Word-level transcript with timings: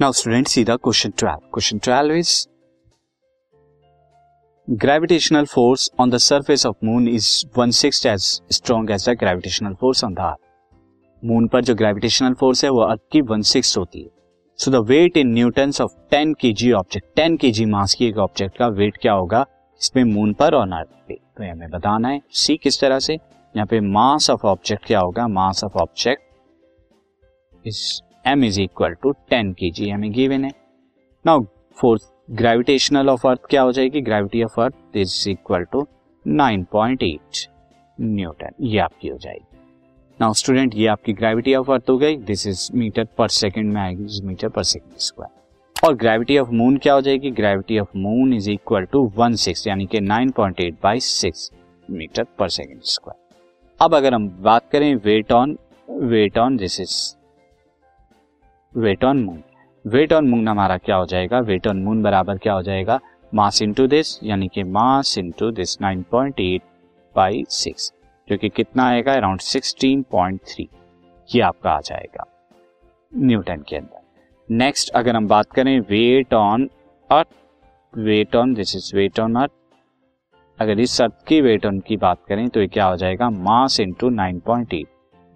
Now 0.00 0.12
student 0.12 0.46
see 0.48 0.62
the 0.64 0.70
question 0.70 1.10
12 1.10 1.40
question 1.54 1.78
12 1.78 2.10
is 2.10 2.46
gravitational 4.68 5.44
force 5.44 5.90
on 6.00 6.10
the 6.10 6.16
surface 6.16 6.66
of 6.66 6.76
moon 6.84 7.08
is 7.08 7.28
one 7.58 7.70
six 7.70 8.06
as 8.06 8.40
strong 8.52 8.90
as 8.90 9.08
the 9.08 9.12
gravitational 9.12 9.74
force 9.74 10.04
on 10.04 10.14
the 10.14 10.18
earth 10.18 11.24
moon 11.24 11.48
पर 11.48 11.64
जो 11.64 11.74
gravitational 11.74 12.34
force 12.34 12.64
है, 12.64 12.70
वो 12.70 12.80
अर्थ 12.80 13.00
की 13.12 13.20
one 13.20 13.42
six 13.42 13.78
होती 13.78 14.02
है। 14.02 14.08
So 14.58 14.70
the 14.70 14.84
weight 14.88 15.16
in 15.16 15.34
newtons 15.34 15.80
of 15.80 15.92
ten 16.10 16.34
K 16.34 16.52
G 16.52 16.72
object 16.72 17.14
ten 17.16 17.36
K 17.36 17.50
जी 17.50 17.64
मास 17.66 17.94
की 17.94 18.06
एक 18.06 18.18
object 18.18 18.58
का 18.58 18.68
वेट 18.68 18.96
क्या 18.96 19.12
होगा? 19.12 19.46
इसमें 19.80 20.04
मून 20.04 20.32
पर 20.32 20.54
और 20.54 20.72
अर्थ 20.72 20.88
पे। 21.08 21.14
तो 21.14 21.52
हमें 21.52 21.70
बताना 21.70 22.08
है 22.08 22.20
सी 22.30 22.56
किस 22.56 22.80
तरह 22.80 22.98
से? 22.98 23.14
यहाँ 23.14 23.66
पे 23.66 23.80
मास 23.80 24.30
ऑफ़ 24.30 24.46
ऑब्जेक्ट 24.46 24.86
क्या 24.86 25.00
होगा? 25.00 25.28
Mass 25.28 25.64
of 25.64 25.76
object 25.76 26.22
is 27.66 28.09
M 28.24 28.44
is 28.44 28.60
equal 28.60 28.94
to 29.02 29.10
ten 29.30 29.52
K 29.52 29.70
G 29.70 29.88
हमें 29.90 30.10
गिवन 30.12 30.44
है। 30.44 30.52
Now 31.24 31.44
force 31.78 32.10
gravitational 32.30 33.08
of 33.08 33.26
earth 33.28 33.46
क्या 33.50 33.62
हो 33.62 33.72
जाएगी? 33.72 34.00
Gravity 34.00 34.42
of 34.42 34.60
earth 34.60 34.96
is 34.96 35.28
equal 35.30 35.64
to 35.72 35.86
nine 36.24 36.64
point 36.72 37.02
eight 37.02 37.46
newton 37.98 38.64
ये 38.64 38.78
आपकी 38.78 39.08
हो 39.08 39.16
जाएगी। 39.18 39.58
नाउ 40.18 40.32
स्टूडेंट 40.32 40.74
ये 40.74 40.86
आपकी 40.86 41.12
ग्रेविटी 41.12 41.54
ऑफ़ 41.54 41.70
अर्थ 41.72 41.90
हो 41.90 41.96
गई। 41.98 42.16
This 42.16 42.46
is 42.46 42.68
metre 42.74 43.08
per 43.18 43.28
second 43.28 43.72
में 43.72 43.80
आएगी। 43.80 44.20
मीटर 44.26 44.48
पर 44.48 44.62
सेकेंड 44.62 44.98
स्क्वायर 44.98 45.86
और 45.86 45.94
ग्रेविटी 45.96 46.38
ऑफ़ 46.38 46.50
मून 46.50 46.76
क्या 46.76 46.94
हो 46.94 47.00
जाएगी? 47.00 47.30
Gravity 47.30 47.78
of 47.78 47.96
moon 47.96 48.32
is 48.34 48.50
equal 48.50 48.84
to 48.84 49.06
one 49.16 49.34
six 49.36 49.66
यानी 49.66 49.86
कि 49.86 50.00
nine 50.00 50.30
point 50.30 50.60
eight 50.60 50.76
by 50.82 51.00
six 51.00 51.50
metre 51.88 52.26
per 52.38 52.48
second 52.48 52.80
square 52.84 53.18
अब 53.80 53.94
अगर 53.94 54.14
हम 54.14 54.28
बात 54.42 54.68
करें 54.72 54.94
weight 54.96 55.32
on 55.32 55.56
weight 55.88 56.38
on 56.38 56.56
this 56.56 56.80
is 56.80 56.98
weight 58.74 59.04
on 59.04 59.22
moon 59.24 59.42
weight 59.84 60.12
on 60.12 60.28
moon 60.28 60.48
हमारा 60.48 60.76
क्या 60.76 60.96
हो 60.96 61.06
जाएगा? 61.06 61.38
वेट 61.38 61.66
ऑन 61.66 61.82
मून 61.82 62.02
बराबर 62.02 62.38
क्या 62.38 62.52
हो 62.52 62.62
जाएगा? 62.62 62.98
मास 63.34 63.60
इंटू 63.62 63.86
दिस 63.86 64.22
यानी 64.24 64.48
कि 64.48 64.62
mass 64.64 65.16
into 65.18 65.50
this 65.50 65.76
9.8 65.82 66.62
by 67.16 67.44
six 67.48 67.92
जो 68.28 68.36
कि 68.36 68.48
कितना 68.48 68.86
आएगा? 68.88 69.14
अराउंड 69.14 69.40
16.3 69.40 70.68
ये 71.34 71.40
आपका 71.40 71.70
आ 71.70 71.80
जाएगा 71.80 72.24
न्यूटन 73.12 73.64
के 73.68 73.76
अंदर। 73.76 74.54
नेक्स्ट 74.54 74.90
अगर 74.90 75.16
हम 75.16 75.28
बात 75.28 75.52
करें 75.52 75.78
weight 75.80 76.34
on 76.34 76.68
earth 77.10 77.98
weight 77.98 78.36
on 78.36 78.54
this 78.54 78.76
is 78.76 78.96
weight 78.96 79.20
on 79.20 79.34
earth 79.34 79.52
अगर 80.58 80.80
इस 80.80 81.00
अर्थ 81.02 81.26
की 81.26 81.40
वेट 81.40 81.66
ऑन 81.66 81.80
की 81.80 81.96
बात 81.96 82.24
करें 82.28 82.48
तो 82.48 82.60
ये 82.60 82.66
क्या 82.66 82.86
हो 82.86 82.96
जाएगा? 82.96 83.30
Mass 83.30 83.80
into 83.80 84.08
nine 84.10 84.38
point 84.38 84.74
eight 84.74 84.86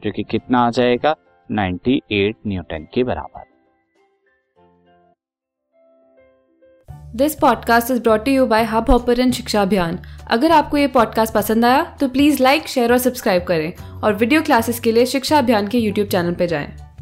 जो 0.05 0.13
कि 0.13 0.23
कितना 0.23 0.67
आ 0.67 0.71
जाएगा? 0.71 1.17
98 1.51 2.35
न्यूटन 2.47 2.87
के 2.95 3.05
बराबर 3.05 3.43
this 7.17 7.35
podcast 7.35 7.91
is 7.91 8.03
brought 8.03 8.29
you 8.29 8.47
by 8.47 8.65
Hubhopper 8.91 9.31
Shiksha 9.31 9.63
Abhiyan 9.63 9.99
अगर 10.31 10.51
आपको 10.51 10.77
ये 10.77 10.87
पॉडकास्ट 10.87 11.35
पसंद 11.35 11.65
आया 11.65 11.97
तो 12.01 12.09
प्लीज़ 12.09 12.43
लाइक 12.43 12.69
शेयर 12.69 12.93
और 12.93 12.99
सब्सक्राइब 12.99 13.45
करें 13.45 13.73
और 14.01 14.15
वीडियो 14.15 14.43
क्लासेस 14.43 14.81
के 14.81 14.93
लिए 14.93 15.07
शिक्षा 15.07 15.39
अभियान 15.39 15.69
के 15.69 15.79
यूट्यूब 15.79 16.09
चैनल 16.09 16.35
पर 16.35 16.47
जाएँ। 16.47 16.94